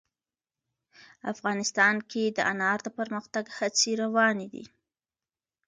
افغانستان 1.33 1.95
کې 2.11 2.23
د 2.37 2.39
انار 2.51 2.79
د 2.83 2.87
پرمختګ 2.97 3.45
هڅې 3.57 3.91
روانې 4.03 4.47
دي. 4.53 4.65